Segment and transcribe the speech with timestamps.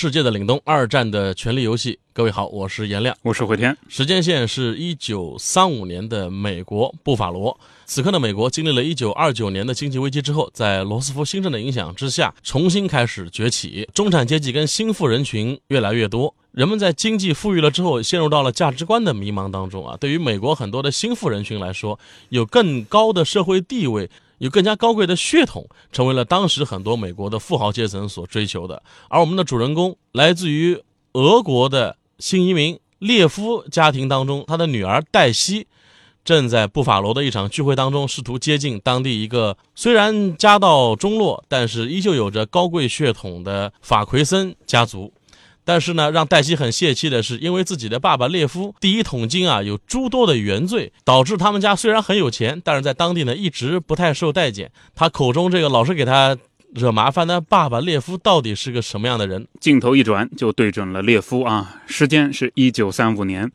[0.00, 1.98] 世界的凛冬，二战的权力游戏。
[2.14, 3.76] 各位好，我是颜亮，我是回天。
[3.86, 7.54] 时间线是一九三五年的美国布法罗。
[7.84, 16.34] 此刻的美国经历了一九二九年的经济危机之后，在罗斯福新政的影响之下，重新开始崛起，中产阶级跟新富人群越来越多。
[16.52, 19.98] 人们在经济富裕了之后，陷入到了价值观的迷茫当中啊。
[20.00, 24.08] 对于美国很多的新富人群来说，有更高的社会地位。
[24.40, 28.82] 有更加高贵的血统，成为了当时很多美国的富豪阶层所追求的。
[29.08, 30.82] 而我们的主人公来自于
[31.12, 35.66] 俄国的新移民列夫家庭当中，他的女儿黛西
[36.24, 45.12] 正在布法罗的一场聚会当中，试图接近当地一个虽然家道中落，但是依旧有着高贵血统的法奎森家族。
[45.64, 54.72] 但是呢，让黛西很泄气的是，因为自己的爸爸列夫第一桶金啊有诸多的原罪，导致他们家虽然很有钱，但是在当地呢一直不太受待见。
[54.94, 56.36] 他口中这个老是给他
[56.74, 59.46] 惹麻烦的爸爸列夫到底是个什么样的人？
[59.60, 63.52] 镜头一转就对准了列夫啊，时间是一九三五年。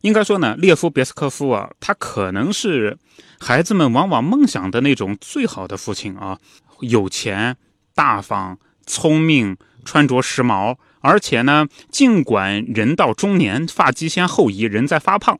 [0.00, 2.98] 应该说呢，列夫别斯科夫啊，他可能是
[3.38, 6.38] 孩子们往往梦想的那种最好的父亲啊，
[6.80, 7.56] 有钱、
[7.94, 10.76] 大方、聪明，穿着时髦。
[11.04, 15.38] 而且呢，尽管人到中年，发际线后移，人在发胖。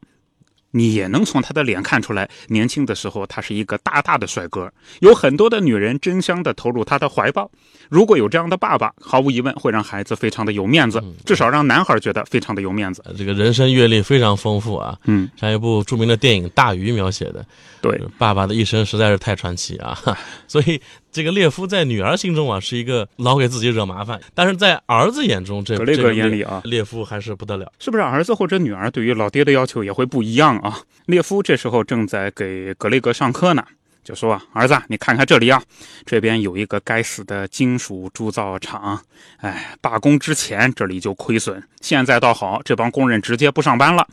[0.77, 7.49] 你也能从他的脸看出来，年轻的时候他是一个大大的帅哥，有很多的女人争相的投入他的怀抱。
[7.89, 13.05] 如果有这样的爸爸，毫无疑问会让孩子非常的有面子，至少让男孩觉得非常的有面子。
[13.17, 17.47] 这个人生阅历非常丰富啊，嗯，像一部著名的电影《大鱼》描写的，
[17.81, 19.97] 对爸爸的一生实在是太传奇啊。
[20.49, 20.81] 所以
[21.15, 27.73] 这个列夫在女儿心中啊是一个老给自己惹麻烦，但是在儿子眼中，这格雷格眼里啊，列夫还是不得了。
[27.79, 30.59] 是不是儿子或者女儿对于老爹的要求也会不一样？
[30.59, 33.65] 啊，列夫这时候正在给格雷格上课呢，
[34.03, 35.63] 就说：“儿子，你看看这里啊，
[36.05, 39.01] 这边有一个该死的金属铸造厂，
[39.37, 44.05] 哎，罢工之前这里就亏损，现在倒好，这帮工人直接不上班了。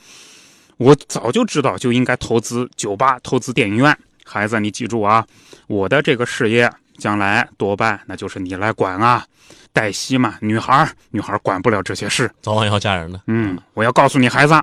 [0.77, 3.97] 我早就知道就应该投资酒吧，投资电影院。
[4.23, 5.25] 孩子，你记住啊，
[5.65, 9.25] 我的这个事业将来多半那就是你来管啊。”
[9.73, 13.21] 黛西嘛，女孩女孩管不了这些事，早晚要嫁人的。
[13.27, 14.53] 嗯，我要告诉你，孩子，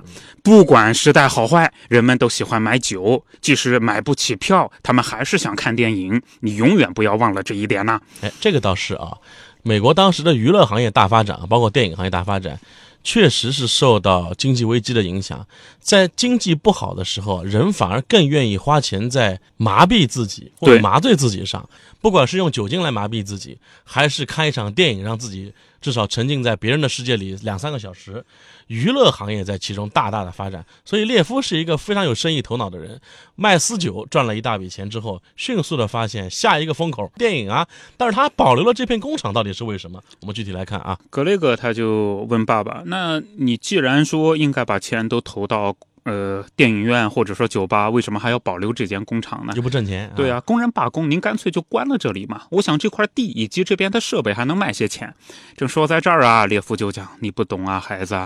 [0.43, 6.21] 不管时代好坏，人们都喜欢买酒，即使买不起票，他们还是想看电影。
[6.41, 7.99] 你永远不要忘了这一点呐。
[8.21, 9.17] 哎，这个倒是啊，
[9.63, 12.59] 美国当时的娱乐行业大发展，包括电影行业大发展。
[13.03, 15.47] 确实是受到经济危机的影响，
[15.79, 21.69] 在经济不好的时候，人反而更愿意花钱在麻痹自己或者麻醉自己上，
[22.01, 25.53] 不管是用酒精来麻痹自己，还是看一场电影让自己。
[25.81, 28.25] 至少沉浸在别人的世界里两三个小时，
[28.69, 30.65] 娱乐行业在其中大大的发展。
[30.85, 33.01] 所以列夫是一个非常有生意头脑的人，
[33.35, 37.67] 卖私酒赚了一大笔钱之后，迅速的发现下一个风口电影啊。
[37.97, 40.01] 但是他保留了这片工厂，到底是为什么？
[40.21, 40.97] 我们具体来看啊。
[41.09, 45.75] 格雷格他就问爸爸：“那你既然说应该把钱都投到……”
[46.05, 49.53] 呃，电影院或者说酒吧，为什么还要保留这间工厂呢？
[49.55, 50.11] 又不挣钱。
[50.15, 52.43] 对啊，工人罢工，您干脆就关了这里嘛。
[52.51, 55.13] 我想这块地以及这边的设备还能卖些钱。
[55.55, 58.17] 正说在这儿啊，列夫就讲：“你不懂啊，孩子，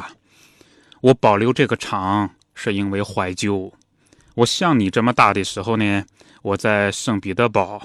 [1.04, 3.74] 我保留这个厂是因为怀旧。
[4.36, 6.02] 我像你这么大的时候呢，
[6.42, 7.82] 我在圣彼得堡，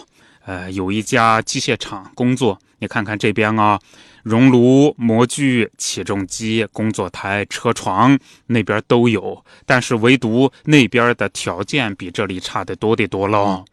[0.46, 2.56] 呃，有一家机械厂工作。
[2.78, 3.76] 你看看这边啊。”
[4.24, 8.18] 熔炉、模具、起重机、工作台、车床
[8.48, 13.64] 那边都有，但是唯独那边的条件比这里差得多得多了。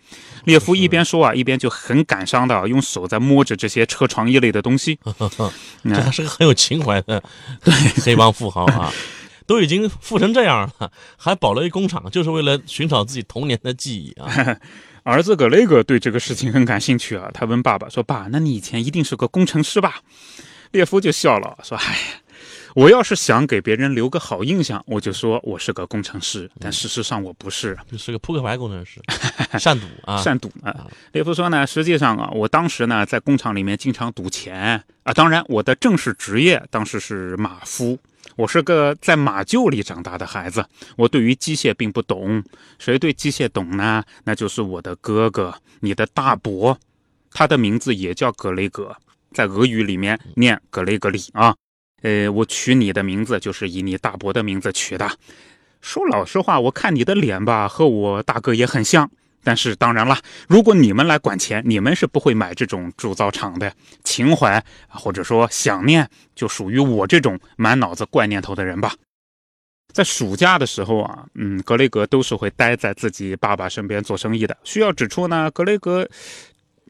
[0.46, 4.98] 列夫一边说啊，一边就很感伤的用手在摸着这些车床一类的东西。
[5.84, 7.22] 这还是个很有情怀的
[7.62, 8.94] 对黑帮富豪啊，
[9.46, 14.58] 都已经富成这样了，还保了一工厂，就是为了寻找自己童年的记忆啊。
[15.04, 20.02] 儿子格雷格对这个事情很感兴趣啊，他问爸爸说：“爸，那你以前一定是个工程师吧？”
[20.74, 22.00] 列夫就笑了，说：“哎呀，
[22.74, 29.00] 我要是想给别人留个好印象，我就说我是个工程师，但事实上我不是，是个扑克牌工程师，
[29.60, 37.96] 善赌啊，善赌啊。”列夫说呢：“实际上啊，我当时呢在工厂里面经常赌钱啊，当然我的正式职业当时是马夫。”
[38.36, 40.66] 我是个在马厩里长大的孩子，
[40.98, 42.44] 我对于机械并不懂。
[42.80, 44.04] 谁对机械懂呢？
[44.24, 46.78] 那就是我的哥哥，你的大伯，
[47.32, 48.96] 他的名字也叫格雷格，
[49.32, 51.56] 在俄语里面念格雷格里啊。
[52.02, 55.10] 呃，我取你的名字就是以你大伯的名字取的。
[55.82, 59.10] 说老实话，我看你的脸吧，和我大哥也很像。
[59.46, 60.20] 但是当然了，
[60.50, 63.72] 如果你们来管钱，你们是不会买这种铸造厂的。
[64.04, 68.96] 情怀或者说想念，就属于我这种满脑子怪念头的人吧。
[69.94, 74.58] 在暑假的时候啊，嗯，格雷格都是会待在自己爸爸身边做生意的。
[74.64, 76.10] 需要指出呢，格雷格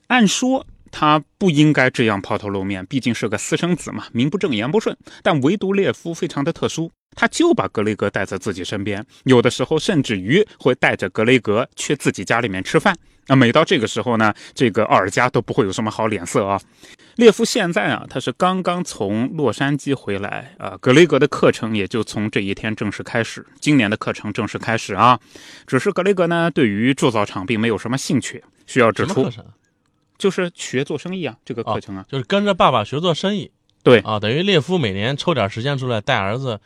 [0.07, 0.65] 按说。
[0.97, 4.95] 他不应该这样抛头露面，毕竟是个私生子嘛，名不正言不顺。
[5.21, 12.95] 但唯独列夫非常的特殊，他就把格雷格带在自己身边，有的时候甚至于会带着格雷格去自己家里面吃饭。
[13.27, 16.61] 那每到这个时候呢，这个奥尔加都不会有什么好脸色啊。
[17.17, 25.19] 列夫现在啊，他是刚刚从洛杉矶回来啊，格雷格的课程也就从这一天正式开始，今年的课程正式开始啊。
[25.67, 29.29] 只是格雷格呢，对于铸造厂并没有什么兴趣，需要指出。
[30.17, 33.51] 就是学做生意啊，这个课程啊，就是跟着爸爸学做生意。
[33.83, 36.59] 对啊，等于列夫每年抽点时间出来带儿子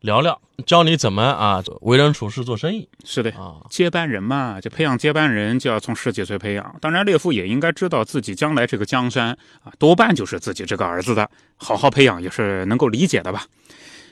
[0.00, 2.88] 聊聊，教你怎么啊为人处事做生意。
[3.04, 6.76] 是的啊，接班人嘛，就培养接班人就要从十几岁培养。
[6.80, 13.44] 当然，列夫也应该知道自己将来这个江山啊，多半就是自己这个儿子的，好好培养也是能够理解的吧。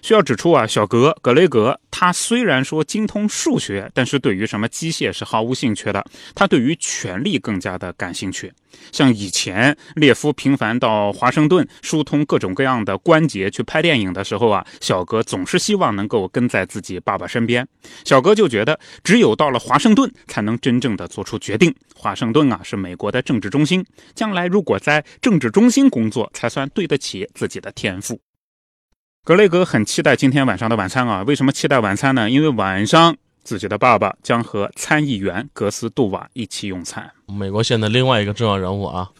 [0.03, 6.05] 需要指出啊，小格格雷格他虽然说精通数学，但是对于什么机械是毫无兴趣的。
[6.35, 8.53] 他对于权力更加的感兴趣。
[8.93, 17.67] 像以前列夫频繁到华盛顿疏通各种各样的关节去拍电影的时候啊，小格总是希望能够跟在自己爸爸身边。
[18.05, 21.75] 小格就觉得，只有到了华盛顿才能真正的做出决定。
[21.95, 28.21] 华盛顿啊是美国的政治中心，将来如果在政治中心工作，才算对得起自己的天赋。
[29.23, 31.23] 格雷格很期待今天晚上的晚餐啊！
[31.25, 32.31] 为什么期待晚餐呢？
[32.31, 33.15] 因为晚上
[33.45, 37.13] 自己的爸爸将和参议员格斯杜瓦一起用餐。
[37.27, 39.11] 美国现在另外一个重要人物啊。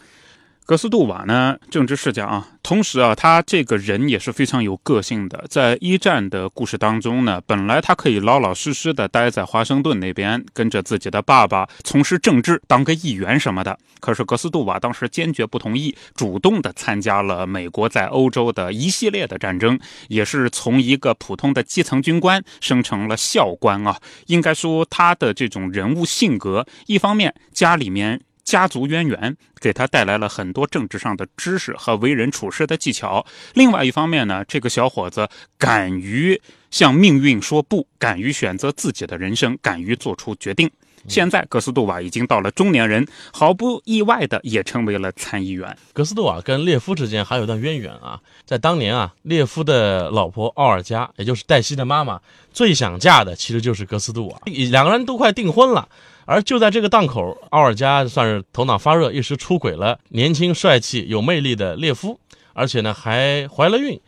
[0.71, 5.43] 格斯杜瓦呢，政治世家啊，同时啊，他这个人也是非常有个性的。
[5.49, 13.77] 在一战的故事当中呢，本来他可以老老实实的待在华盛顿那边，跟着自己的爸爸从事政治，当个议员什么的。
[13.99, 19.77] 可是格斯杜瓦当时坚决不同意，主动的参加了美国在欧洲的一系列的战争，
[20.07, 23.99] 也是从一个普通的基层军官升成了校官啊。
[24.27, 28.21] 应该说他的这种人物性格，一方面家里面。
[28.51, 33.25] 家族渊源给他带来了很多政治上的知识和为人处事的技巧。
[33.53, 40.69] 另外一方面呢，这个小伙子敢于向命运说不，敢于选择自己的人生，敢于做出决定。
[41.07, 45.77] 现在格斯杜瓦已经到了中年人，毫不意外的也成为了参议员。
[45.93, 52.19] 格斯杜瓦跟列夫之间还有一段渊源啊，在当年啊，列夫的老婆奥尔加，也就是黛西的妈妈，
[52.51, 55.87] 最想嫁的其实就是格斯杜瓦，两个人都快订婚了。
[56.25, 62.19] 而就在这个档口，奥尔加算是头脑发热，一时出轨了年轻帅气有魅力的列夫，
[62.53, 63.99] 而且呢还怀了孕，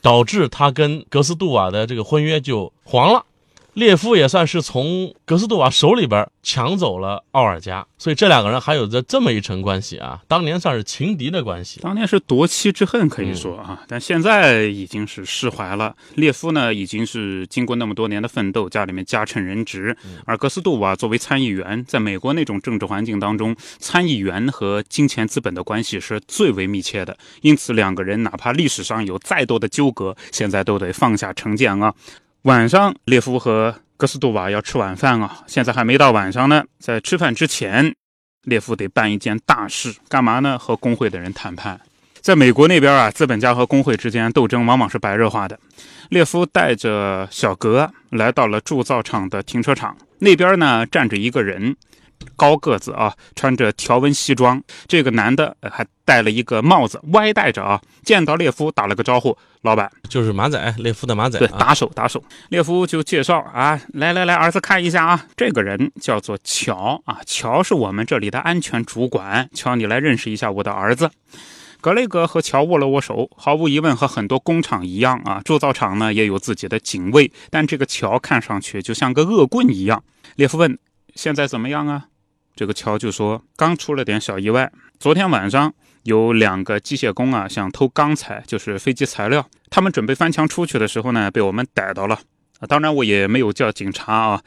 [0.00, 3.24] 导致他跟格斯杜瓦的这个婚约就黄了。
[3.76, 11.80] 列夫也算是从格斯杜瓦手里边抢走了奥尔加，所以这两个人还有着这么一层关系啊，当年算是情敌的关系。
[11.80, 15.94] 当年是夺妻之恨，可以说啊，但现在已经是释怀了。
[16.14, 19.94] 列夫呢，已经是经过那么多年的奋斗，家里面家趁人直，
[20.24, 31.92] 而格斯杜瓦作为参议员，在美国那种政治环境当中，参议员和金钱资本的关系是最为密切的，因此两个人哪怕历史上有再多的纠葛，现在都得放下成见啊。
[32.46, 35.42] 晚上，列夫和格斯杜瓦要吃晚饭啊！
[35.48, 37.92] 现在还没到晚上呢，在吃饭之前，
[38.44, 40.56] 列夫得办一件大事，干嘛呢？
[40.56, 41.80] 和工会的人谈判。
[42.20, 45.58] 在美国那边啊，资本家和工会之间斗争往往是白热化的。
[46.10, 51.74] 列夫带着小格来到了铸造厂的停车场，那边呢站着一个人。
[52.36, 54.62] 高个子啊，穿着条纹西装。
[54.86, 57.80] 这个男的还戴了一个帽子，歪戴着啊。
[58.04, 62.22] 见到列夫，打了个招呼：“老板，就是马仔，列夫的马仔。”对，打手，打手。
[62.50, 69.48] 列夫就介绍啊：“来来来，儿子看一下啊，这个人叫做乔啊，乔是我们这里的安全主管。
[69.52, 71.10] 乔，你来认识一下我的儿子。”
[71.80, 73.30] 格雷格和乔握了握手。
[73.36, 80.02] 毫无疑问，和很多工厂一样啊，铸造厂呢也有自己的警卫，但这个乔看上去就像个恶棍一样。
[80.36, 80.78] 列夫问
[81.16, 82.06] ：“现在怎么样啊？”
[82.54, 84.72] 这个乔就说：“刚出了点小意外。
[84.98, 89.46] 昨天晚上有两个机械工啊，想偷钢材，就是飞机材料。
[89.68, 92.18] 他们准备翻墙出去的时候呢，被我们逮到了。
[92.66, 94.42] 当然我也没有叫警察啊，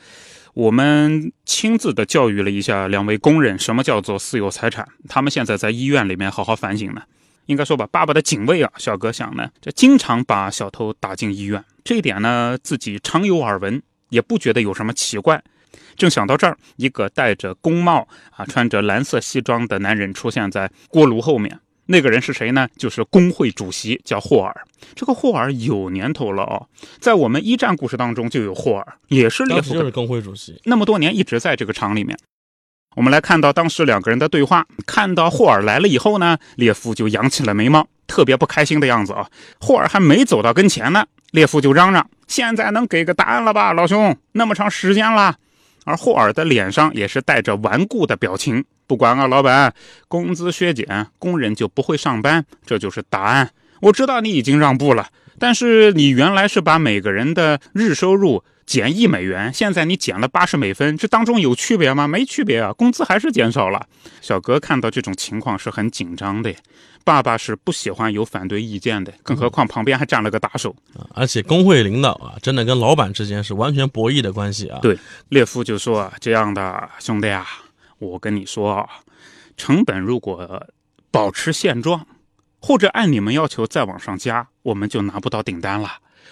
[0.56, 4.88] 我们亲自的教育了一下两位工人，什么叫做私有财产。
[5.08, 7.04] 他们现在在医院里面好好反省呢。
[7.46, 15.44] 应该说吧，爸爸的警卫啊，小哥想呢，这经常把小偷打进医院，这一点呢自己常有耳闻，也不觉得有什么奇怪。”
[16.00, 21.60] 正想到这儿，一个戴着工帽、啊穿着蓝色西装的男人出现在锅炉后面。
[21.92, 22.68] 那个人是谁呢？
[22.78, 24.56] 就是工会主席，叫霍尔。
[24.96, 26.68] 这个霍尔有年头了哦，
[27.00, 30.62] 在我们一战故事当中就有霍尔，也是列夫就是工会主席。
[30.66, 32.18] 那么多年一直在这个厂里面。
[32.96, 34.66] 我们来看到当时两个人的对话。
[34.86, 39.28] 看到霍尔来了以后呢，列夫就扬起了眉毛，特别不开心的样子啊。
[39.60, 44.16] 霍尔还没走到跟前呢，列夫就嚷嚷：“现在能给个答案了吧，老兄？
[44.34, 45.36] 那么长时间了。”
[45.86, 48.64] 而霍尔的脸上也是带着顽固的表情。
[48.88, 49.74] 不管啊，老板，
[50.08, 53.52] 工资削减，工人就不会上班，这就是答案。
[53.82, 62.08] 我知道你已经让步了，但是你原来是把每个人的日收入减一美元，现在你减了八十美分，这当中有区别吗？
[62.08, 63.84] 没区别啊，工资还是减少了。
[64.22, 66.54] 小哥看到这种情况是很紧张的，
[67.04, 70.70] 爸爸是不喜欢有反对意见的，更何况旁边还站了个打手。
[70.94, 74.78] 啊，而且工会领导啊，真的跟老板之间是完全博弈的关系啊。
[74.84, 74.96] 对
[75.30, 77.48] 列夫就说：“这样的兄弟啊，
[77.98, 78.88] 我跟你说啊，
[79.58, 80.68] 成本如果
[81.10, 82.06] 保持现状，
[82.62, 85.90] 或者按你们要求再往上加，我们就拿不到订单了。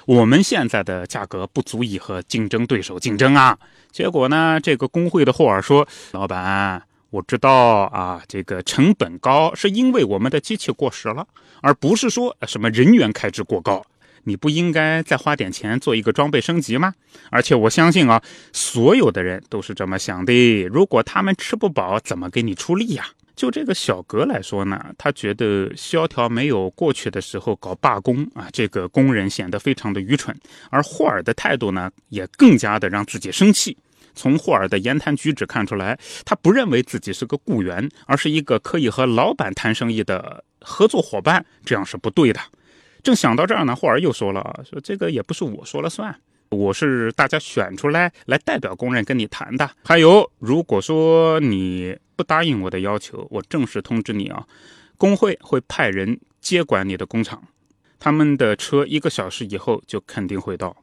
[0.07, 3.59] 我们现在的价格不足以和竞争对手竞争啊。
[3.91, 7.51] 结果呢，这个工会的霍尔说：‘老板，我知道
[7.91, 11.27] 啊，这个成本高是因为我们的机器过时了，
[11.61, 13.85] 而不是说什么人员开支过高。’
[14.23, 16.93] 你不应该再花点钱做一个装备升级吗？
[17.29, 18.23] 而且我相信啊，
[18.53, 20.63] 所有的人都是这么想的。
[20.63, 23.05] 如果他们吃不饱，怎么给你出力呀？
[23.37, 30.35] 就这个小格来说呢，他觉得萧条没有过去的时候搞罢工啊，这个工人显得非常的愚蠢。
[30.71, 33.77] 而霍尔的态度呢，也更加的让自己生气。
[34.15, 42.39] 从霍尔的言谈举止看出来，他不认为自己是个雇员，而是一个可以和老板谈生意的合作伙伴，这样是不对的。
[43.03, 49.69] 正想到这儿呢，霍尔又说了：“说这个也不是我说了算，我是大家选出来来代表工人跟你谈的。
[49.83, 54.45] 还有，如果说你不答应我的要求，我正式通知你啊，
[54.97, 57.43] 工会会派人接管你的工厂，
[57.99, 60.75] 他们的车一个小时以后就肯定会到。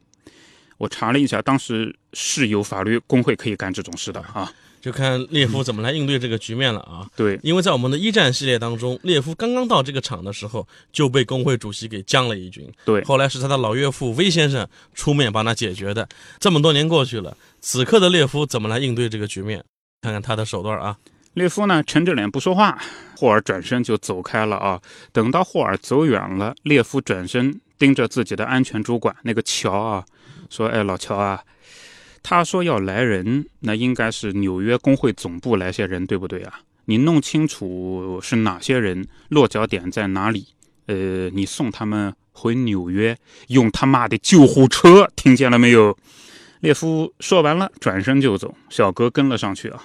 [0.77, 4.51] 我查了一下，当时是有法律工会可以干这种事的啊。
[4.85, 7.09] 就看列夫怎么来应对这个局面了啊。
[7.15, 12.71] 对，因为在我们的一战系列当中，列夫刚刚到这个场的时候就被工会主席给将了一军。
[12.85, 16.07] 对，后来是他的老岳父威先生出面帮他解决的。
[16.39, 19.65] 这么多年过去了，此刻的列夫怎么来应对这个局面？
[20.03, 20.95] 看看他的手段啊。
[21.33, 22.79] 列夫呢，沉着脸不说话。
[23.17, 24.79] 霍尔转身就走开了啊。
[25.11, 30.05] 等到霍尔走远了，列夫转身盯着自己的安全主管那个乔啊，
[30.47, 31.41] 说：“哎，老乔啊。”
[32.27, 36.59] 他说要来人，那应该是纽约工会总部来些人，对不对啊？
[36.85, 40.47] 你弄清楚是哪些人，落脚点在哪里？
[40.87, 43.15] 呃，你送他们回纽约，
[43.49, 45.95] 用他妈的救护车，听见了没有？
[46.61, 49.83] 列夫说完了，转身就走，小格跟了上去啊。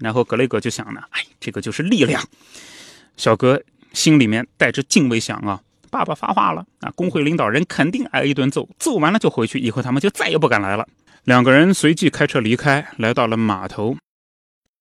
[0.00, 2.20] 然后格雷格就想呢，哎，这个就是力量。
[3.16, 5.60] 小格心里面带着敬畏想啊，
[5.92, 10.84] 爸爸发话了啊，工会领导人肯定挨一顿揍，揍完了就回去，以后他们就再也不敢来了。
[11.28, 13.98] 两个人随即开车离开，来到了码头。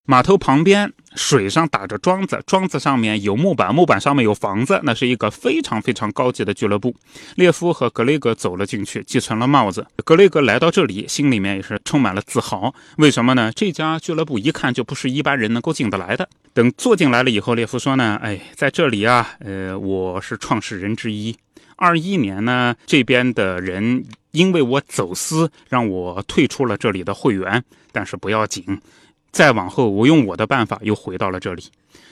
[0.06, 6.96] 码头旁边水上打着桩子，桩子上面有木板，木板上面有房子，那是一个非常非常高级的俱乐部。
[7.36, 9.86] 列夫和格雷格走了进去，继承了帽子。
[10.06, 12.74] 格雷格来到这里，心里面也是充满了自豪。
[12.96, 13.51] 为什么呢？
[13.54, 16.30] 这家俱乐部一看就不是一般人能够进得来的。
[16.54, 21.36] 等坐进来了以后，列夫说呢：“哎，在这里啊，呃，我是创始人之一。
[21.75, 24.06] 二一年呢，这边的人。”
[24.38, 28.63] 因为我走私，让我退出了这里的会员，但是不要紧，
[29.32, 31.63] 再往后我用我的办法又回到了这里。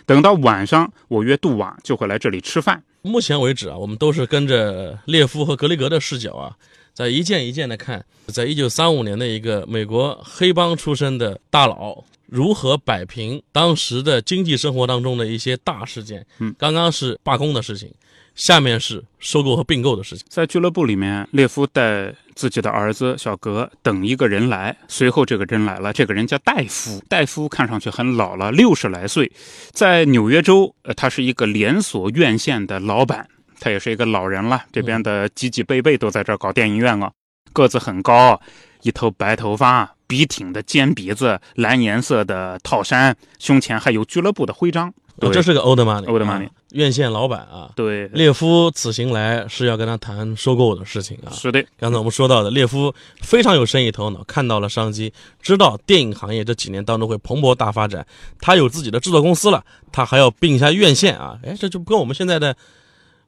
[0.08, 2.84] 等到晚上，我约杜瓦就会来这里吃饭。
[3.04, 6.58] 目前为止啊，我们都是跟着列夫和格雷格的视角啊，
[6.94, 16.26] 在一件一件的看，在一九三五年的一个美国黑帮出身的大佬如何摆平当时的经济生活当中的一些大事件。
[16.40, 17.92] 嗯，刚刚是罢工的事情。
[18.36, 20.26] 下面是收购和并购的事情。
[20.30, 24.76] 在俱乐部里面，列夫带自己的儿子小格等一个人来。
[24.88, 27.02] 随后这个人来了，这个人叫戴夫。
[27.08, 29.32] 戴夫看上去很老了，六十来岁，
[29.72, 33.28] 在纽约州，呃，他是一个连锁院线的老板，
[33.60, 34.66] 他也是一个老人了。
[34.72, 37.10] 这边的几几辈辈都在这儿搞电影院啊。
[37.54, 38.38] 个子很高，
[38.82, 44.94] 一头白头发，笔挺的尖鼻子，蓝颜色的套衫，胸前还有俱乐部的徽章。
[45.22, 47.72] 哦，这是个 old money，old money，院线老板啊。
[47.76, 51.32] 对，列夫此行来是要跟他谈收购的事情啊。
[51.32, 58.06] 是的，刚才我们说到的，列夫非常有生意头脑，看到了商机，知道电影行业这几年当中会蓬勃大发展，
[58.40, 61.40] 他有自己的制作公司了，他还要并一下院线啊。
[61.44, 62.56] 哎，这就跟我们现在的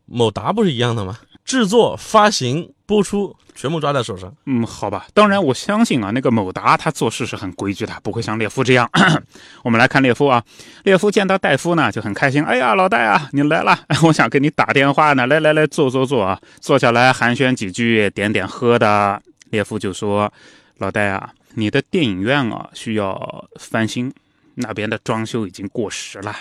[0.06, 1.18] 某达不是一样的吗？
[1.46, 4.34] 制作、发行、播出全部抓在手上。
[4.46, 5.06] 嗯，好吧。
[5.14, 8.90] 当然，我相信啊，那个某达他做事是很规矩的，不会像列夫这样。
[9.64, 10.42] 我们来看列夫啊，
[10.84, 12.44] 列夫见到戴夫呢就很开心。
[12.44, 15.28] 哎呀，老戴啊，你来了， 我想给你打电话呢。
[15.28, 19.22] 来来来，坐坐坐啊，坐下来寒暄几句，点点喝的。
[19.50, 20.32] 列夫就说
[20.80, 24.14] ：“老戴啊，你的电影院啊需要翻新，
[24.56, 26.36] 那边的装修已经过时了。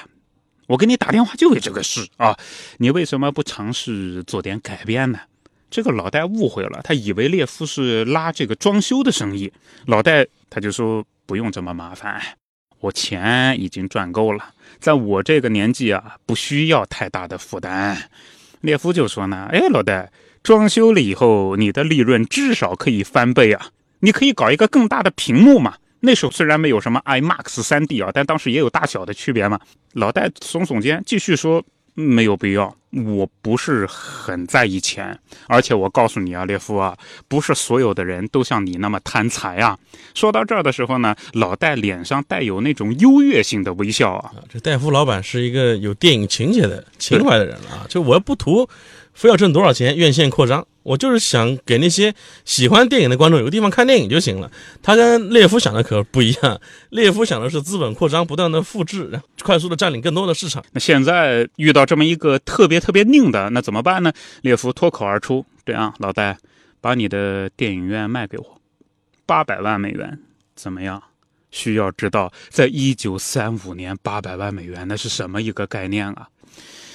[0.67, 2.37] 我给你打电话就为这个事啊，
[2.79, 5.21] 你为什么不尝试做点改变呢？”
[5.76, 9.52] 这个老戴误会了，他以为列夫是拉这个装修的生意。
[9.85, 12.18] 老戴他就说：“不用这么麻烦，
[12.80, 18.09] 我钱已经赚够了，在我这个年纪啊，不需要太大的负担。”
[18.62, 20.11] 列夫就说呢：“哎，老戴，
[20.42, 23.68] 装修了以后，你的利润至少可以翻倍啊！
[24.00, 25.76] 你可以搞一个更大的屏幕嘛。
[26.00, 29.61] 那时候虽然没有什么 IMAX 3D 啊，但当时也有大小的区别嘛。”
[29.92, 31.62] 老戴耸耸肩，继续说。
[31.97, 39.79] 没有必要，我不是很在意钱，而且我告诉你啊，列夫啊，不是所有的人都像你那么贪财啊。
[40.15, 44.31] 说到这儿的时候呢，老戴脸上带有那种优越性的微笑啊。
[44.49, 48.69] 这戴夫老板是一个有电影情节的情怀的人啊，就我不图。
[49.17, 49.97] 非要挣多少钱？
[49.97, 54.53] 院线扩张，我就是想给那些喜欢电影的观众有个地方看电影就行了。
[54.83, 60.63] 他跟列夫想的可不一样，列夫想的是资本扩张，不断的复制，快速的占领更多的市场。
[60.73, 64.13] 那现在遇到这么一个特别特别拧的，那怎么办呢？
[64.43, 66.37] 列夫脱口而出：“这样，老戴，
[66.83, 68.61] 把你的电影院卖给我，
[69.25, 70.19] 八百万美元，
[70.55, 71.03] 怎么样？”
[71.51, 76.29] 需要知道，在一九三五年，八百万美元那是什么一个概念啊？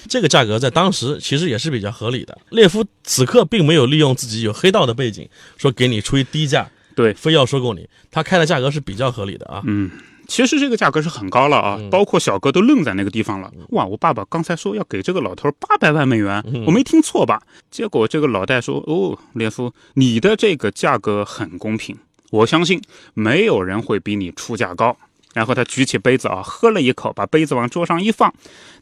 [0.07, 2.37] 这个价格在当时其实也是比较合理的。
[2.49, 5.27] 列夫此刻并没有利用自己有黑道的背景，
[5.57, 7.87] 说给你出一低价，对，非要收购你。
[8.09, 9.61] 他开的价格是比较合理的啊。
[9.65, 9.89] 嗯，
[10.27, 13.51] 其实这个价格是很高了啊，包括小哥都愣在那个地方了。
[13.69, 17.41] 哇，我爸爸刚才说要给这个老头八百万美元，我没听错吧？
[17.69, 21.97] 结果这个老戴说：“哦，列夫，你的这个价格很公平，
[22.31, 22.81] 我相信
[23.13, 24.97] 没有人会比你出价高。”
[25.33, 28.33] 然后他举起杯子啊，喝了一口，把杯子往桌上一放，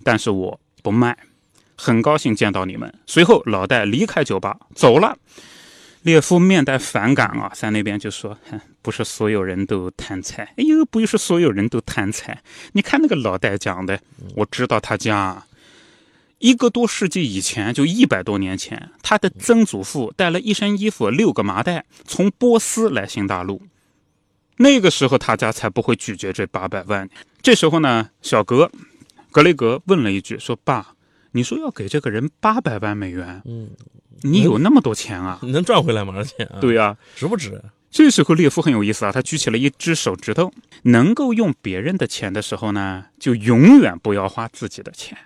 [0.04, 0.60] 但是我。
[0.90, 1.16] 不卖，
[1.76, 2.92] 很高兴见到你们。
[3.06, 5.16] 随后，老戴离开酒吧走了。
[6.02, 8.36] 列夫面带反感啊，在那边就说
[8.82, 12.42] ：“不是所有人都贪财。”哎呦，不是所有人都贪财。
[12.72, 14.00] 你看那个老戴讲的，
[14.34, 15.46] 我知道他家
[16.40, 23.62] 一个多世纪以前，就一百多年前，他的曾祖父带了一身衣服、六个麻袋，从波斯来新大陆。
[24.58, 27.08] 那个时候，他家才不会拒绝这八百万。
[27.44, 28.72] 这时候呢，小格。
[29.32, 30.94] 格雷格问了一句：“说爸，
[31.32, 33.70] 你说要给这个人八百万美元，嗯，
[34.22, 35.40] 你有那么多钱啊？
[35.44, 36.14] 能赚回来吗？
[36.16, 37.62] 而且，对呀，值不值？”
[37.92, 40.52] 这时候列夫很有意思啊，他举起了一只手指头。
[40.84, 45.18] 能够用别人的钱的时候呢，就永远不要花自己的钱。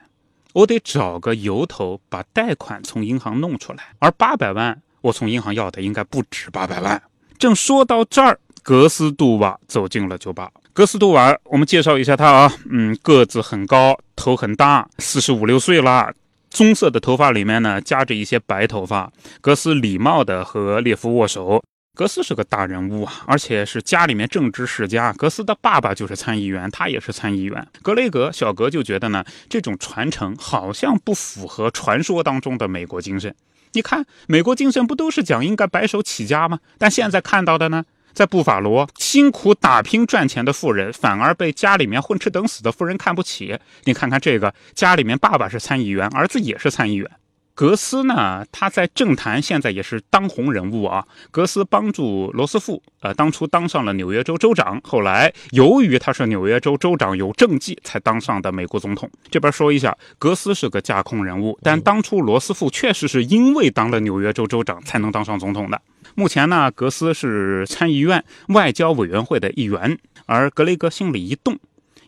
[0.54, 7.02] 我得找个由头把贷款从银行弄出来，而八百万我从银行要的应该不止八百万。
[7.38, 10.50] 正说到这儿，格斯杜瓦走进了酒吧。
[10.74, 16.12] 格斯杜瓦，我们介绍一下他啊，嗯，个子很高，头很大，四十五六岁了，
[16.50, 19.12] 棕色的头发里面呢夹着一些白头发。
[19.40, 21.64] 格斯礼貌的和列夫握手。
[21.96, 25.14] 格斯是个大人物啊，而且是家里面政治世家。
[25.14, 27.68] 格斯的爸爸就是参议员，他也是参议员。
[27.84, 33.36] 格雷格小格就觉得呢，这种传承好像不符合传说当中的美国精神。
[33.74, 36.58] 你看，美国精神不都是讲应该白手起家吗？
[36.80, 37.84] 但现在看到的呢？
[38.14, 43.58] 在布法罗辛苦打拼赚钱的富人，反而被家里面混吃等死的富人看不起。
[43.86, 47.10] 你看看这个，家里面爸爸是参议员，儿子也是参议员。
[47.56, 51.06] 格斯呢，他在政坛现在也是当红人物啊。
[51.30, 59.08] 格斯帮助罗斯福，呃，当初当上了纽约州州长，后来由于他是纽约州州长有政绩，才当上的美国总统。
[59.30, 65.80] 这边说一下，格斯是个架空人物，但当初罗斯福确实是因为当了纽约州州长才能当上总统的。
[66.16, 71.58] 目前呢，格斯是参议院外交委员会的一员，而格雷格心里一动，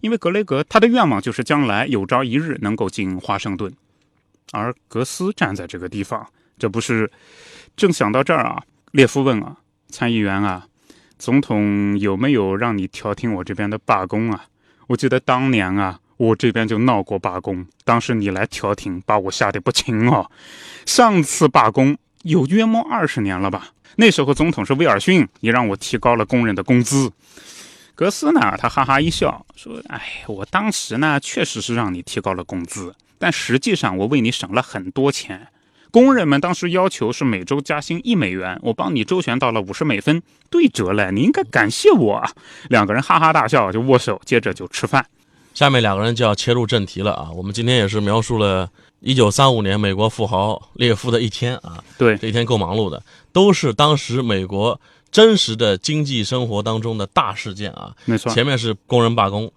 [0.02, 3.74] 因为格雷格他的愿望就是将来有朝一日能够进华盛顿，
[4.52, 6.28] 而格斯站在这个地方，
[6.60, 7.10] 这不是
[7.76, 8.62] 正想到这儿啊？
[8.92, 9.58] 列夫问啊，
[9.90, 10.68] 参议员啊，
[11.18, 14.46] 总统有没有让你调停我这边的罢工啊？
[14.88, 20.30] 我记得当年啊，我这边就闹过罢工，当时你来调停，把我吓得不轻哦。
[20.86, 23.68] 上次罢工有约莫二十年了吧？
[23.98, 27.12] 那时候总统是威尔逊，也让我提高了工人的工资。
[27.94, 35.48] 格斯呢，他哈哈一笑说：“哎，我当时呢确实是让你提高了工资，但实际上我为你省了很多钱。
[35.92, 41.12] 工人们当时要求是每周加薪一美元，我帮你周旋到了五十美分，对折了。
[41.12, 42.28] 你应该感谢我。”
[42.70, 45.06] 两个人哈哈大笑，就握手，接着就吃饭。
[45.54, 47.30] 下面两个人就要切入正题了啊！
[47.32, 48.68] 我们今天也是描述了。
[49.06, 57.96] 一九三五年，美国富豪列夫的一天啊，对，这一天够忙碌的，都是当时美国真实的经济生活当中的大事件啊。
[58.06, 58.34] 没错。
[58.34, 59.52] 前面是工人罢工，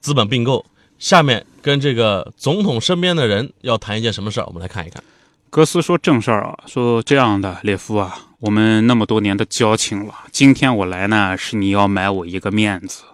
[0.00, 0.66] 资本并购，
[0.98, 4.46] 下面跟这个总统身边的人要谈一件什么事儿？
[4.46, 5.00] 我们来看一看。
[5.48, 13.04] 格斯说正事儿啊，说这样的，列夫啊，我们那么多年的交情了，今天我来呢，是你要买我一个面子，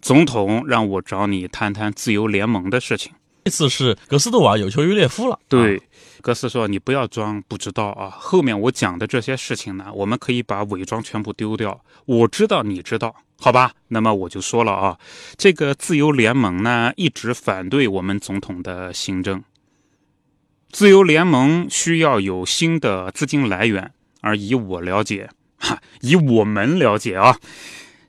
[0.00, 3.12] 总统让我找你谈谈自由联盟的事情。
[3.44, 5.38] 这次是格斯杜瓦有求于列夫了。
[5.48, 5.80] 对，
[6.20, 11.82] 格斯说：“你不要装不知道啊，后面我讲的这些事情呢，我们可以把伪装全部丢掉。
[12.04, 13.72] 我知道，你知道，好吧？
[13.88, 14.98] 那么我就说了啊，
[15.38, 19.42] 这个自由联盟呢，一直反对我们总统的行政。
[20.70, 27.38] 自由联盟需要有新的资金来源，而以我了解，哈，以我们了解啊，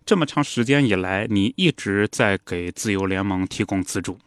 [0.06, 4.18] 这么长时间以来，你一直在给自由联盟提供资助。”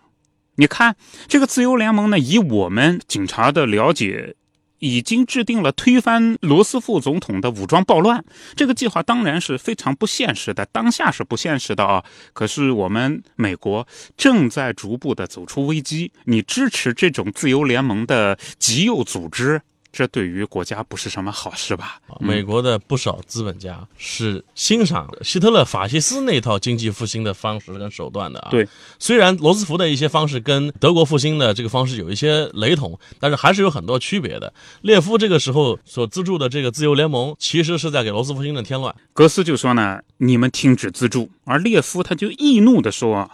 [0.62, 0.94] 你看，
[1.26, 4.36] 这个自由联盟呢，以我们警察的了解，
[4.78, 8.24] 已经制定了推翻罗斯福总统的武装暴乱。
[8.54, 12.04] 这个计划当然是非常不现实的，当下是不现实的啊。
[12.32, 19.62] 可是我们美国正在逐步的走出危机，你支持这种自由联盟的极右组织？
[19.92, 22.00] 这对于国家不是什么好事吧？
[22.18, 28.48] 美国的不少资本家是欣赏希特勒法西斯那套经济复兴的方式跟手段的啊。
[28.50, 28.66] 对，
[28.98, 34.50] 虽然罗斯福的一些方式跟德国复兴的这个方式有一些雷同，但是还是有很多区别的。
[34.80, 38.94] 列夫这个时候所资助的这个自由联盟，其实是在给罗斯福新政添乱。
[39.12, 43.30] 格斯就说呢：“你们停止资助。”而列夫他就易怒地说：“啊，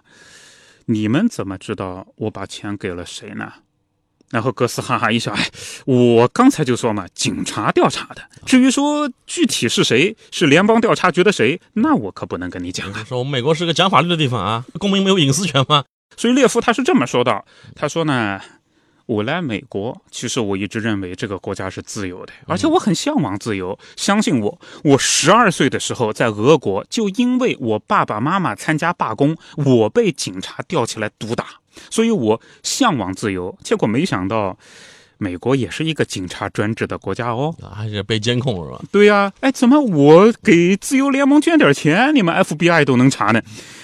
[0.86, 3.52] 你们怎么知道我把钱给了谁呢？”
[4.30, 5.48] 然后格斯哈哈一笑，哎，
[5.86, 8.22] 我刚才就说嘛，警察调查的。
[8.44, 13.04] 至于说具体是谁，是联邦调查局的谁，那我可不能跟你讲啊。
[13.08, 15.84] 说我们美国是个讲法律的地方啊，公民没有隐私权吗？
[16.16, 18.40] 所以列夫他是这么说的，他说呢，
[19.08, 23.78] 我来美国，其实我一直认为这个国家是自由的，而且我很向往自由。
[23.96, 31.46] 相信我，我十二岁的时候在俄国，就因为我爸爸妈妈参加罢工，我被警察吊起来毒打。
[31.88, 34.58] 所以我向往自由，结果没想到，
[35.16, 38.78] 美国也是一个警察专制的国家哦，还是被监控是吧？
[38.92, 43.40] 对呀，哎，怎么我给自由联盟捐点钱，你们 FBI 都能查呢？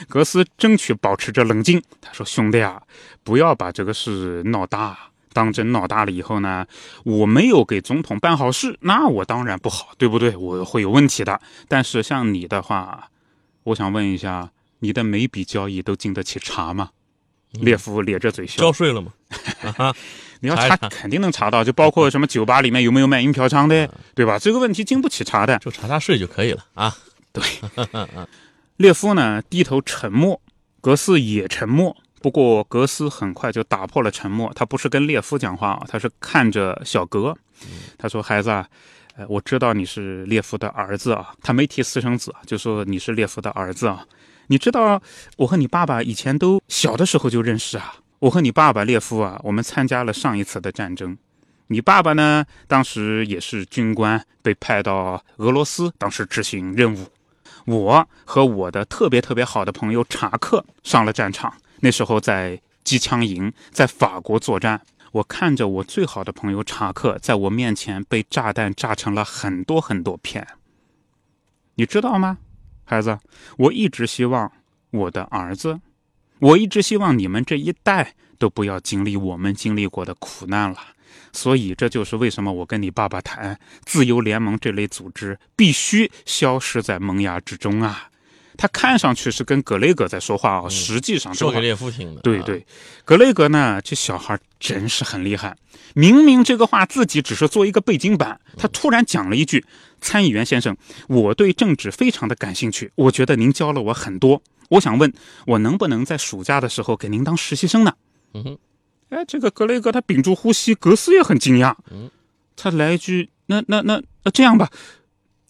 [0.07, 2.83] 格斯争取保持着冷静，他说：“兄弟啊，
[3.23, 4.99] 不要把这个事闹大，
[5.35, 6.65] 当真闹大了以后呢，
[7.05, 10.35] 我没有给总统办好事，那我当然不好，对不对？
[10.35, 11.39] 我会有问题的。
[11.69, 13.11] 但是像你的话，
[13.65, 16.89] 我想问一下，你的每笔交易都经得起查吗？”
[17.61, 19.13] 列夫咧着嘴笑，交税了吗？
[20.41, 24.39] 你要查，肯定能查到，就包括什么酒吧里面有没有卖淫嫖娼的，对吧？
[24.39, 26.97] 这个问题经不起查的，就查查税就可以了啊。
[27.33, 27.43] 对，
[28.77, 30.41] 列夫呢低头沉默，
[30.81, 31.97] 格斯也沉默。
[32.25, 37.37] 不过格斯很快就打破了沉默，他不是跟列夫讲话啊，他是看着小格。
[37.99, 38.67] 他说：“孩子啊，
[39.17, 44.07] 呃，我知道你是列夫的儿子啊。”他没提私生子，就说你是列夫的儿子啊。
[44.47, 45.03] 你知道
[45.37, 47.97] 我和你爸爸以前都小的时候就认识啊。
[48.21, 51.19] 我和你爸爸列夫啊，我们参加了上一次的战争。
[51.67, 57.07] 你爸爸呢，当时也是军官，被派到俄罗斯，当时执行任务。
[57.67, 61.53] 我和我的特别特别好的朋友查克上了战场，
[61.85, 64.81] 那时候在机枪营，在法国作战。
[65.13, 70.47] 我看着我最好的朋友查克在我面前被炸弹炸成了很多很多片。
[71.75, 72.39] 你知道吗？
[72.87, 73.19] 孩子，
[73.59, 74.51] 我一直希望
[74.93, 75.79] 我的儿子，
[76.39, 80.79] 我一直希望你们这一代都不要经历我们经历过的苦难了。
[81.35, 88.09] 所以，这就是为什么我跟你爸爸谈自由联盟这类组织必须消失在萌芽之中啊。
[88.57, 92.21] 他看上去是跟格雷格在说话啊，实际上说给列夫听的。
[92.21, 92.65] 对对，
[93.05, 95.57] 格雷格呢，这小孩真是很厉害。
[95.95, 99.65] 明明这个话自己只是做一个背景板，他突然讲了一句
[100.01, 100.77] ：“参议员先生，
[101.09, 104.43] 我对政治非常的感兴趣，我觉得您教了我很多。
[104.71, 105.13] 我想问，
[105.47, 107.93] 我能不能在暑假的时候给您当实习生呢？”
[108.35, 108.59] 嗯哼，
[109.11, 111.75] 哎，这个格雷格他屏住呼吸，格斯也很惊讶。
[111.91, 112.11] 嗯，
[112.57, 114.71] 他来一句：“那那那那这样吧。”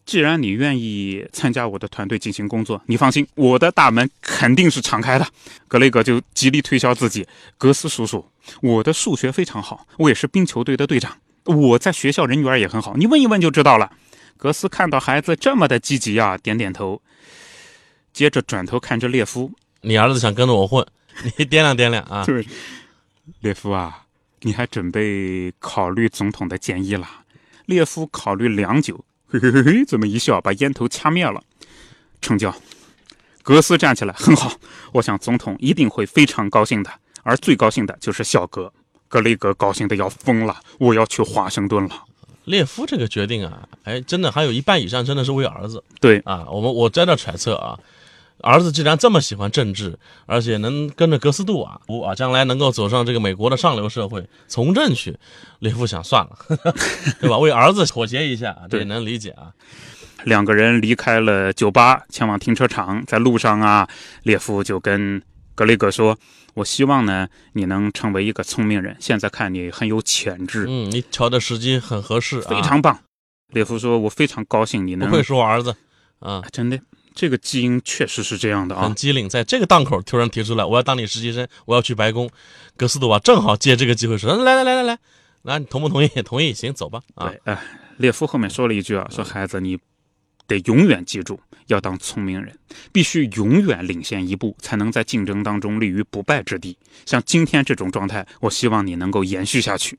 [0.07, 5.27] 既然你愿意参加我的团队进行工作，你放心，我的大门肯定是敞开的。
[5.67, 8.25] 格雷格就极力推销自己，格斯叔叔，
[8.61, 13.91] 我的数学非常好，我也是冰球队的队长，我在学校人缘也很好，你问一问就知道了。
[14.37, 17.01] 格斯看到孩子这么的积极啊，点点头，
[18.13, 20.87] 接着转头看着列夫，你儿子想跟着我混，
[21.39, 22.25] 你掂量掂量啊。
[22.27, 22.47] 对，
[23.41, 24.05] 列夫啊，
[24.43, 27.09] 你还准备考虑总统的建议了？
[27.65, 29.03] 列夫考虑良久。
[29.29, 31.43] 嘿嘿嘿嘿，这么一笑，把烟头掐灭了。
[32.21, 32.55] 成交。
[33.43, 34.53] 格斯站起来，很好。
[34.93, 36.91] 我想总统一定会非常高兴的，
[37.23, 38.73] 而最高兴的就是小格。
[39.09, 42.05] 格雷格高兴的要疯了，我要去华盛顿了。
[42.45, 45.83] 列夫这个决定啊，哎，真的还有一半以上真的是为儿子。
[46.01, 47.79] 对啊，我们我在那揣测啊，
[48.41, 55.17] 儿子既然这么喜欢政治，而且能跟着格斯杜瓦啊，将来能够走上这个美国的上流社会从政去，
[55.61, 56.39] 列夫想算了，
[57.21, 57.39] 对吧？
[57.39, 59.53] 为儿子妥协一下，这也能理解啊。
[60.25, 63.89] 两个人离开了酒吧，前往停车场，在路上啊，
[64.23, 65.23] 列夫就跟
[65.55, 66.19] 格雷格说。
[66.55, 68.97] 我希望呢，你能成为一个聪明人。
[69.01, 72.97] 现在看你很有潜质，嗯，你挑的时机很合适，非常棒。
[73.49, 75.75] 列夫说：“我非常高兴你能。”不会是我儿子，
[76.21, 76.79] 啊，真的，
[77.15, 79.29] 这个基因确实是这样的啊，很机灵。
[79.29, 82.29] 在这个档口突然提出来，我要当你实习生，我要去白宫。
[82.77, 84.99] 格斯杜瓦正好借这个机会说：“来来来来来，
[85.43, 86.09] 那你同不同意？
[86.23, 87.59] 同意，行，走吧。”啊，哎，
[87.99, 89.79] 列夫后面说了一句啊，说孩子你。
[90.47, 92.55] 得永远记住，要当聪明人，
[92.93, 96.77] 必须永远领先一步，才能在竞争当中立于不败之地。
[97.07, 99.99] 像今天这种状态，我希望你能够延续下去。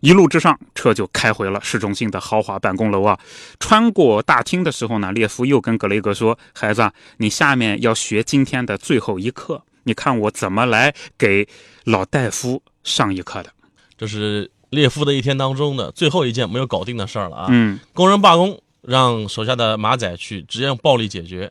[0.00, 3.18] 一路之上，车就开回了市中心的豪华办公楼啊。
[3.60, 11.46] 穿过大厅的时候呢，列夫又跟格雷格说：“孩子，你下面要学今天的最后一课，你看我怎么来给
[11.84, 13.50] 老戴夫上一课的。”
[13.96, 17.46] 这是列夫的一天当中的最后一件没有搞定的事儿了啊。
[17.50, 18.60] 嗯，工人罢工。
[18.88, 21.50] 让手下的马仔去直接用暴力解决。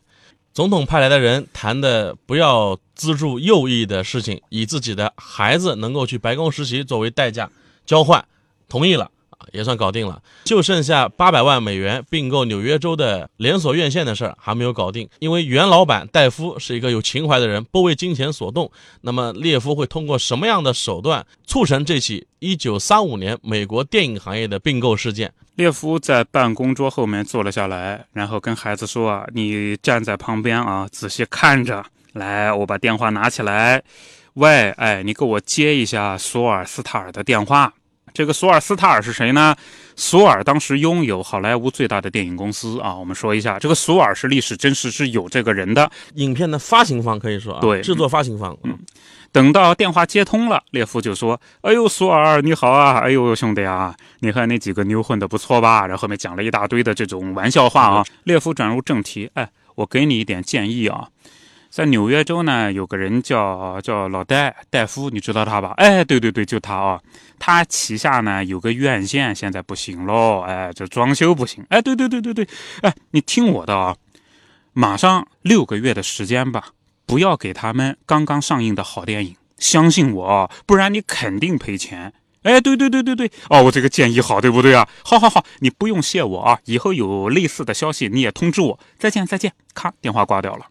[0.54, 7.52] 总统派来的人谈的不要资助右翼的事情，以自己的孩子能够去白宫实习作为代价
[7.86, 8.24] 交换，
[8.70, 9.10] 同意了。
[9.52, 15.08] 也算搞定了，就剩下八百万美元并购纽约州的连锁院线的事儿还没有搞定。
[15.20, 18.72] 因为原老板戴夫是一个有情怀的人，不为金钱所动。
[19.02, 25.32] 那么列夫会通过什么样的手段促成这起1935年美国电影行业的并购事件？
[25.56, 31.86] 列夫在办公桌后面坐了下来，然后跟孩子说：“啊，你站在旁边啊，仔细看着。
[32.14, 33.84] 来，我把电话拿起来。
[34.34, 37.72] 喂，哎，你给我接一下索尔斯塔尔的电话。”
[38.16, 39.54] 这个索尔斯塔尔是谁呢？
[39.98, 42.96] 索尔当时拥有好莱坞最大的电影公司啊。
[42.96, 45.92] 我们说一下，这个索尔是历史真实是有这个人的。
[46.14, 48.58] 影片的发行方可以说啊，对，制作发行方。
[48.64, 48.80] 嗯，
[49.34, 58.06] 等到电话接通了，列夫就说：“哎呦，索尔你好啊，哎呦兄弟啊，你看那几个妞混的不错吧？”然后后面讲了一大堆的这种玩笑话啊。
[58.24, 61.10] 列夫转入正题，哎，我给你一点建议啊。
[61.76, 65.74] 在纽约州呢，有个人叫叫老戴戴夫，你知道他吧？
[65.76, 67.02] 哎，对对对，就他啊。
[67.38, 70.40] 他旗下呢有个院线，现在不行喽。
[70.48, 71.66] 哎，这装修不行。
[71.68, 72.48] 哎，对对对对对。
[72.82, 73.94] 哎，你听我的啊，
[74.72, 76.68] 马上六个月的时间吧，
[77.06, 79.36] 不要给他们刚刚上映的好电影。
[79.58, 82.14] 相信我啊，不然你肯定赔钱。
[82.44, 83.30] 哎，对对对对对。
[83.50, 84.88] 哦，我这个建议好，对不对啊？
[85.04, 86.58] 好好好，你不用谢我啊。
[86.64, 88.80] 以后有类似的消息，你也通知我。
[88.98, 89.52] 再见再见。
[89.74, 90.68] 咔，电话挂掉了。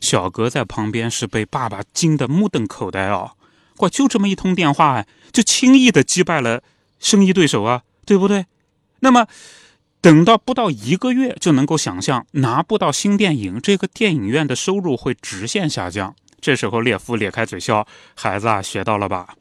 [0.00, 3.32] 小格在旁边是被爸爸惊得目瞪口呆哦，
[3.78, 6.62] 哇就这么一通电话，就轻易的击败了
[6.98, 8.46] 生意对手啊，对不对？
[9.00, 9.26] 那么
[10.00, 16.14] 等到不到一个月，就能够想象拿不到新电影，这个电影院的收入会直线下降。
[16.40, 19.34] 这时候列夫咧开嘴笑：“孩子啊，学到了吧？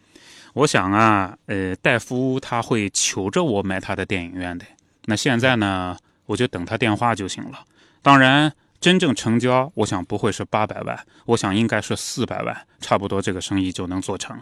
[0.54, 4.66] 我想啊，呃，戴夫他会求着我买他的电影院的。
[5.06, 7.64] 那现在呢，我就等他电话就行了。
[8.02, 14.38] 当然。”真正成交，我想不会是八百万，我想应该是四百万，差不多这个生意就能做成。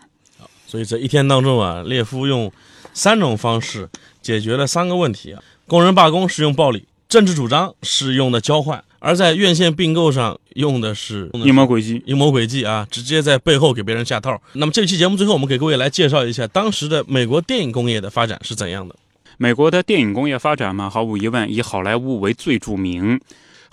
[0.67, 2.51] 所以这一天当中啊，列夫用
[2.93, 3.87] 三种方式
[4.21, 12.03] 解决了三个问题啊：工人罢工是用暴力，政治主张是用的交换，而在院线并购上用的是阴谋诡计。
[12.05, 14.41] 阴谋诡计啊，直接在背后给别人下套。
[14.53, 18.95] 那么这期节目最后，我们给各位来介绍一下当时的美国电影工业的发展是怎样的。
[19.37, 23.19] 美国的电影工业发展嘛，毫无疑问以好莱坞为最著名。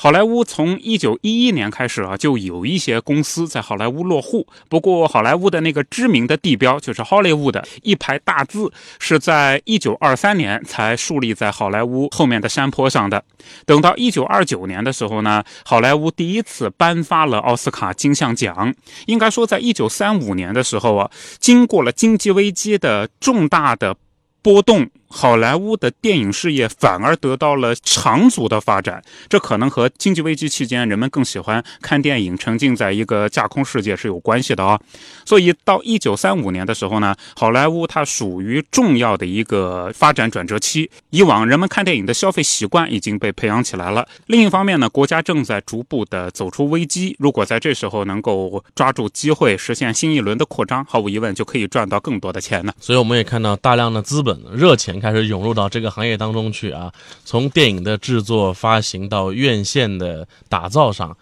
[0.02, 4.44] 好莱坞从一九一一年开始啊，就有一些公司在好莱坞落户。
[4.68, 13.22] 不过，好莱坞的那个知名的地标就是 Hollywood 的一排大字，是在一九二三年才树立在好莱坞后面的山坡上的。
[13.64, 18.74] 等到一九二九年的时候呢，好莱坞第一次颁发了奥斯卡金像奖。
[19.06, 23.94] 应该说，在一九三五年的时候啊，经过了经济危机的重大的
[24.42, 24.90] 波动。
[25.14, 34.80] 好莱坞的电影事业反而得到了长足的发展，这可能和经济危机期间人们更喜欢看电影，沉浸在一个架空世界是有关系的啊。
[35.26, 40.90] 所以到一九三五年的时候呢，好莱坞它属于重要的一个发展转折期。
[41.10, 44.08] 以往人们看电影的消费习惯已经被培养起来了。
[44.28, 47.14] 另一方面呢，国家正在逐步的走出危机。
[47.18, 52.72] 如果在这时候能够抓住机会，实现新一轮的扩张，毫无疑问就可以赚到更多的钱呢。
[52.80, 55.01] 所以我们也看到大量的资本热钱。
[55.02, 56.92] 开始涌入到这个行业当中去啊！
[57.24, 61.16] 从电影的制作、发行到院线的打造上，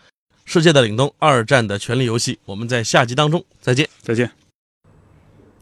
[0.44, 4.30] 世界的凛冬，二战的权力游戏，我们在下集当中再见，再见。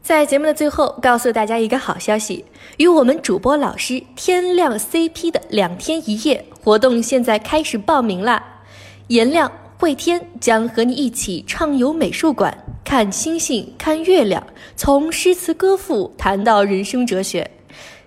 [0.02, 2.44] 在节目的最后，告诉大家一个好消息：
[2.78, 8.62] 与我们主播老师天亮 CP 的两天一夜活动现在开始报名啦！
[9.06, 17.48] 颜亮、慧天将和你一起畅游美术馆，看星星，看月亮，从诗词歌赋谈到人生哲学。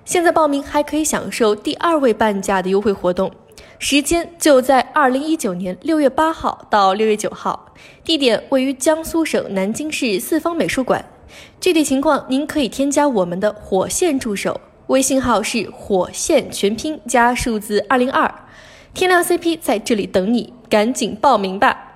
[0.04, 3.32] 现在报名还可以享受第二位半价的优惠活动，
[3.78, 11.06] 时间就在二零一九年六月八号到六月九号，地点位于江苏省南京市四方美术馆。
[11.60, 18.34] 具体情况，您可以添加我们的火线助手，微信号是火线全拼加数字二零二，
[18.94, 21.91] 天亮 CP 在这里等你，赶紧报名吧。